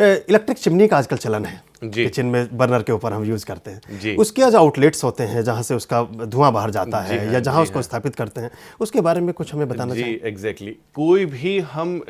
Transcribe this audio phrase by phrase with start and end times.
[0.00, 4.16] Electric chimney का आजकल चलन है। किचन में बर्नर के ऊपर हम यूज़ करते हैं।
[4.16, 7.62] उसके जो आउटलेट्स होते हैं जहाँ से उसका धुआँ बाहर जाता है हाँ, या जहाँ
[7.62, 8.50] उसको स्थापित करते हैं।
[8.80, 12.00] उसके बारे में कुछ हमें बताना जी चाहिए एग्जैक्टली कोई भी हम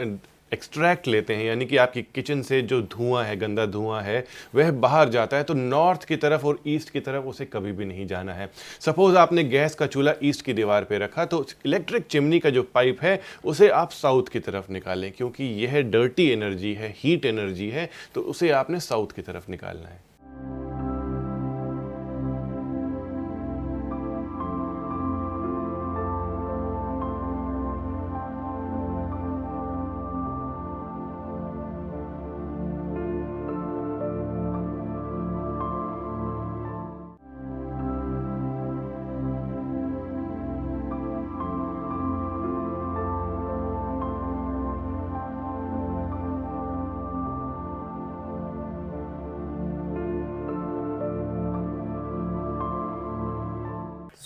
[0.53, 4.25] एक्सट्रैक्ट लेते हैं, यानी कि आपकी किचन से जो धुआँ है, गंदा धुआँ है,
[4.55, 7.85] वह बाहर जाता है तो नॉर्थ की तरफ़ और ईस्ट की तरफ़ उसे कभी भी
[7.85, 12.07] नहीं जाना है। सपोज़ आपने गैस का चूल्हा ईस्ट की दीवार पे रखा तो इलेक्ट्रिक
[12.07, 16.75] चिमनी का जो पाइप है, उसे आप साउथ की तरफ़ निकालें, क्योंकि यह डर्टी एनर्जी
[16.75, 20.07] है हीट एनर्जी है तो उसे आपने साउथ की तरफ़ निकालना है।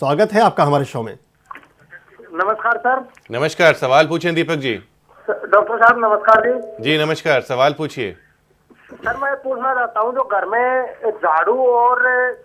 [0.02, 1.12] स्वागत है आपका हमारे शो में।
[2.34, 4.74] नमस्कार सर। नमस्कार सवाल पूछे दीपक जी।
[5.28, 8.10] डॉक्टर साहब नमस्कार जी। जी नमस्कार सवाल पूछिए।
[9.04, 12.02] सर मैं पूछना चाहता हूँ जो घर में झाड़ू और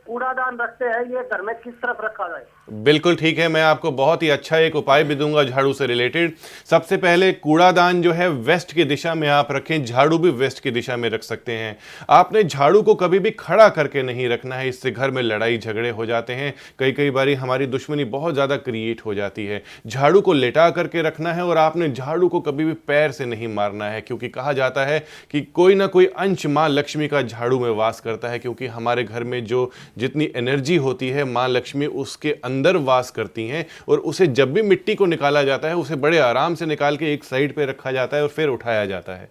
[0.07, 2.45] कूड़ादान रखते हैं ये घर में किस तरफ़ रखा जाए?
[2.67, 6.33] बिल्कुल ठीक है, मैं आपको बहुत ही अच्छा एक उपाय भी दूँगा झाड़ू से रिलेटेड।
[6.69, 10.71] सबसे पहले कूड़ादान जो है, वेस्ट की दिशा में आप रखें, झाड़ू भी वेस्ट की
[10.71, 11.77] दिशा में रख सकते हैं।
[12.09, 15.89] आपने झाड़ू को कभी भी खड़ा करके नहीं रखना है, इससे घर में लड़ाई झगड़े
[15.89, 20.21] हो जाते हैं। कई कई बारी हमारी दुश्मनी बहुत ज़्यादा क्रिएट हो जाती है। झाड़ू
[20.21, 23.85] को लेटा करके रखना है और आपने झाड़ू को कभी भी पैर से नहीं मारना
[23.85, 24.99] है, क्योंकि कहा जाता है
[25.31, 29.03] कि कोई ना कोई अंश माँ लक्ष्मी का झाड़ू में वास करता है, क्योंकि हमारे
[29.03, 33.99] घर में जो जितनी एनर्जी होती है, माँ लक्ष्मी उसके अंदर वास करती हैं और
[33.99, 37.23] उसे जब भी मिट्टी को निकाला जाता है, उसे बड़े आराम से निकाल के एक
[37.23, 39.29] साइड पे रखा जाता है और फिर उठाया जाता है।